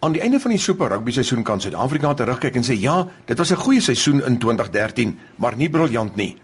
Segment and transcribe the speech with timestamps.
[0.00, 3.38] Aan die einde van die Super Rugby seisoen kan Suid-Afrika terugkyk en sê ja, dit
[3.38, 6.36] was 'n goeie seisoen in 2013, maar nie briljant nie.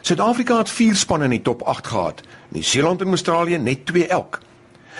[0.00, 2.20] Suid-Afrika het 4 spanne in die top 8 gehad.
[2.48, 4.40] Nieu-Seeland en Australië net 2 elk.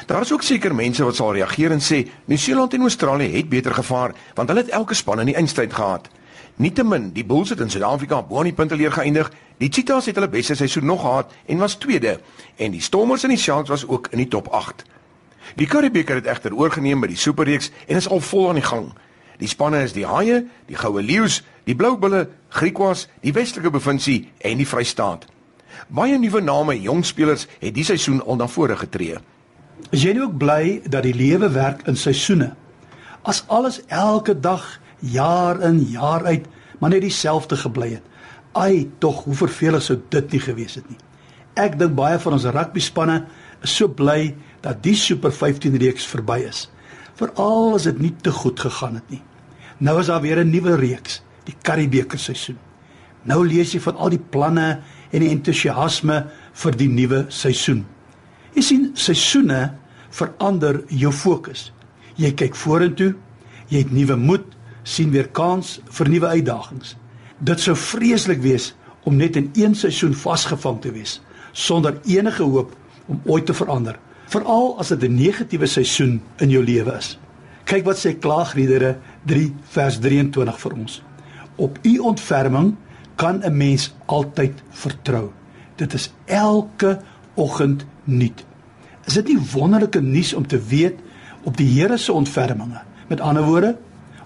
[0.07, 3.75] Daar is ook seker mense wat sal reageer en sê Nieu-Seeland en Australië het beter
[3.75, 6.09] gevaar want hulle het elke span in die eindstryd gehad.
[6.57, 9.33] Nietemin, die Bulls het in Suid-Afrika bo aan die punteleer geëindig.
[9.57, 12.21] Die Cheetahs het hulle beste seisoen nog gehad en was tweede
[12.57, 14.85] en die Stormers en die Sharks was ook in die top 8.
[15.59, 18.89] Die Karibeker het egter oorgeneem by die Superreeks en is al vol aan die gang.
[19.39, 24.29] Die spanne is die Haie, die Goue Leeu's, die Blou Bulle, Griquas, die Westelike Provinsie
[24.39, 25.27] en die Vrystaat.
[25.89, 29.19] Baie nuwe name, jong spelers het die seisoen al na vore getree.
[29.91, 32.53] Is jy nie ook bly dat die lewe werk in seisoene?
[33.27, 34.63] As alles elke dag,
[35.01, 36.47] jaar in, jaar uit,
[36.79, 38.07] maar net dieselfde gebly het.
[38.55, 41.01] Ai, tog hoe vervelig sou dit nie gewees het nie.
[41.59, 43.25] Ek dink baie van ons rugbyspanne
[43.63, 46.69] is so bly dat die Super 15 reeks verby is.
[47.19, 49.23] Veral as dit nie te goed gegaan het nie.
[49.79, 52.59] Nou is daar weer 'n nuwe reeks, die Karibeker seisoen.
[53.25, 57.87] Nou lees jy van al die planne en die entoesiasme vir die nuwe seisoen.
[58.55, 59.75] Jy sien, seisoene
[60.11, 61.73] verander jou fokus.
[62.17, 63.15] Jy kyk vorentoe,
[63.69, 64.45] jy het nuwe moed,
[64.83, 66.97] sien weer kans vir nuwe uitdagings.
[67.41, 71.21] Dit sou vreeslik wees om net in een seisoen vasgevang te wees
[71.55, 72.75] sonder enige hoop
[73.07, 73.99] om ooit te verander
[74.35, 77.19] veral as dit 'n negatiewe seisoen in jou lewe is.
[77.65, 81.03] Kyk wat sê Klaagliedere 3 vers 23 vir ons.
[81.57, 82.75] Op u ontferming
[83.17, 85.31] kan 'n mens altyd vertrou.
[85.77, 87.01] Dit is elke
[87.35, 88.45] oggend nuut.
[89.07, 90.99] Is dit nie wonderlike nuus om te weet
[91.43, 92.83] op die Here se ontferminge?
[93.09, 93.77] Met ander woorde,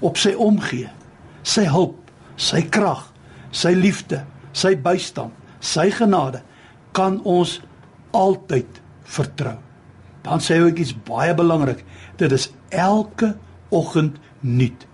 [0.01, 0.89] op sy omgee,
[1.43, 3.13] sy hulp, sy krag,
[3.51, 6.43] sy liefde, sy bystand, sy genade
[6.93, 7.61] kan ons
[8.11, 9.59] altyd vertrou
[10.29, 11.85] dan sê hy iets baie belangrik.
[12.21, 13.35] Dit is elke
[13.75, 14.85] oggend nuut.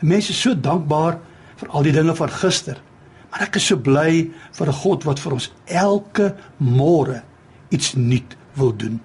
[0.00, 1.18] Mense is so dankbaar
[1.60, 2.78] vir al die dinge van gister.
[3.30, 7.22] Maar ek is so bly vir 'n God wat vir ons elke môre
[7.70, 9.00] iets nuut wil doen.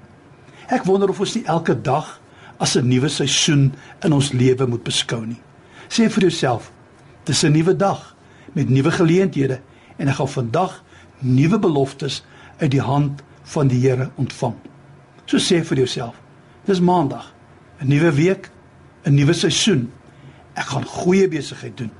[0.69, 2.19] Ek wonder of ons nie elke dag
[2.59, 5.41] as 'n nuwe seisoen in ons lewe moet beskou nie.
[5.89, 6.71] Sê vir jouself,
[7.25, 8.15] dis 'n nuwe dag
[8.53, 9.61] met nuwe geleenthede
[9.97, 10.83] en ek gaan vandag
[11.19, 12.23] nuwe beloftes
[12.59, 13.21] uit die hand
[13.53, 14.55] van die Here ontvang.
[15.25, 16.15] So sê vir jouself,
[16.65, 17.33] dis maandag,
[17.81, 18.49] 'n nuwe week,
[19.05, 19.91] 'n nuwe seisoen.
[20.55, 21.91] Ek gaan goeie besigheid doen.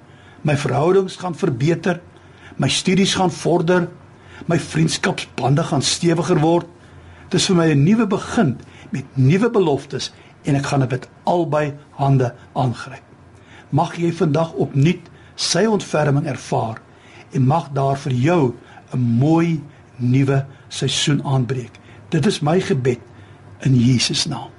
[0.42, 2.02] My verhoudings gaan verbeter,
[2.58, 3.90] my studies gaan vorder,
[4.46, 6.68] my vriendskapsbande gaan stewiger word.
[7.30, 8.58] Dis vir my 'n nuwe begin
[8.92, 10.12] met nuwe beloftes
[10.44, 13.04] en ek gaan dit met albei hande aangryp.
[13.70, 16.82] Mag jy vandag opnuut sy ontferming ervaar
[17.32, 18.54] en mag daar vir jou
[18.94, 19.62] 'n mooi
[19.98, 21.80] nuwe seisoen aanbreek.
[22.10, 23.00] Dit is my gebed
[23.66, 24.55] in Jesus naam.